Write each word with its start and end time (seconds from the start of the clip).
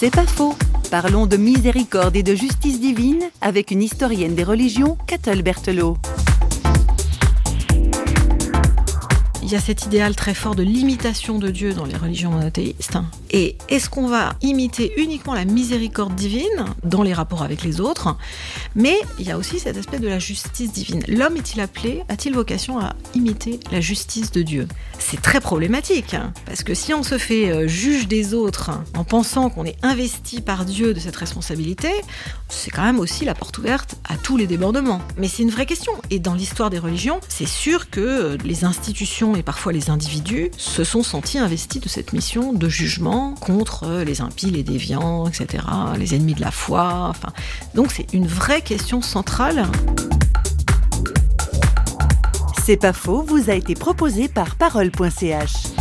C'est 0.00 0.14
pas 0.14 0.28
faux. 0.28 0.54
Parlons 0.92 1.26
de 1.26 1.36
miséricorde 1.36 2.14
et 2.14 2.22
de 2.22 2.36
justice 2.36 2.78
divine 2.78 3.24
avec 3.40 3.72
une 3.72 3.82
historienne 3.82 4.36
des 4.36 4.44
religions, 4.44 4.96
Catel 5.08 5.42
Berthelot. 5.42 5.96
Il 9.48 9.52
y 9.52 9.56
a 9.56 9.60
cet 9.60 9.86
idéal 9.86 10.14
très 10.14 10.34
fort 10.34 10.54
de 10.54 10.62
l'imitation 10.62 11.38
de 11.38 11.48
Dieu 11.48 11.72
dans 11.72 11.86
les 11.86 11.96
religions 11.96 12.30
monothéistes. 12.30 12.98
Et 13.30 13.56
est-ce 13.70 13.88
qu'on 13.88 14.06
va 14.06 14.34
imiter 14.42 14.92
uniquement 14.98 15.32
la 15.32 15.46
miséricorde 15.46 16.14
divine 16.14 16.66
dans 16.84 17.02
les 17.02 17.14
rapports 17.14 17.42
avec 17.42 17.62
les 17.62 17.80
autres? 17.80 18.14
Mais 18.74 18.94
il 19.18 19.26
y 19.26 19.30
a 19.30 19.38
aussi 19.38 19.58
cet 19.58 19.78
aspect 19.78 20.00
de 20.00 20.08
la 20.08 20.18
justice 20.18 20.70
divine. 20.70 21.02
L'homme 21.08 21.38
est-il 21.38 21.62
appelé, 21.62 22.02
a-t-il 22.10 22.34
vocation 22.34 22.78
à 22.78 22.94
imiter 23.14 23.58
la 23.72 23.80
justice 23.80 24.32
de 24.32 24.42
Dieu? 24.42 24.68
C'est 24.98 25.22
très 25.22 25.40
problématique, 25.40 26.12
hein, 26.12 26.34
parce 26.44 26.62
que 26.62 26.74
si 26.74 26.92
on 26.92 27.02
se 27.02 27.16
fait 27.16 27.50
euh, 27.50 27.66
juge 27.66 28.06
des 28.06 28.34
autres 28.34 28.70
en 28.98 29.04
pensant 29.04 29.48
qu'on 29.48 29.64
est 29.64 29.78
investi 29.82 30.42
par 30.42 30.66
Dieu 30.66 30.92
de 30.92 31.00
cette 31.00 31.16
responsabilité, 31.16 31.88
c'est 32.50 32.70
quand 32.70 32.84
même 32.84 33.00
aussi 33.00 33.24
la 33.24 33.34
porte 33.34 33.56
ouverte 33.56 33.96
à 34.06 34.18
tous 34.18 34.36
les 34.36 34.46
débordements. 34.46 35.00
Mais 35.16 35.28
c'est 35.28 35.42
une 35.42 35.50
vraie 35.50 35.66
question. 35.66 35.92
Et 36.10 36.18
dans 36.18 36.34
l'histoire 36.34 36.68
des 36.68 36.78
religions, 36.78 37.20
c'est 37.28 37.48
sûr 37.48 37.88
que 37.88 38.00
euh, 38.00 38.36
les 38.44 38.64
institutions 38.64 39.37
et 39.38 39.42
parfois 39.42 39.72
les 39.72 39.88
individus 39.88 40.50
se 40.56 40.84
sont 40.84 41.02
sentis 41.02 41.38
investis 41.38 41.80
de 41.80 41.88
cette 41.88 42.12
mission 42.12 42.52
de 42.52 42.68
jugement 42.68 43.34
contre 43.34 44.02
les 44.04 44.20
impies, 44.20 44.50
les 44.50 44.64
déviants, 44.64 45.26
etc., 45.28 45.64
les 45.96 46.14
ennemis 46.14 46.34
de 46.34 46.40
la 46.40 46.50
foi. 46.50 47.06
Enfin, 47.08 47.32
donc 47.74 47.92
c'est 47.92 48.12
une 48.12 48.26
vraie 48.26 48.62
question 48.62 49.00
centrale. 49.00 49.66
C'est 52.64 52.76
pas 52.76 52.92
faux, 52.92 53.22
vous 53.22 53.48
a 53.48 53.54
été 53.54 53.74
proposé 53.74 54.28
par 54.28 54.56
parole.ch. 54.56 55.77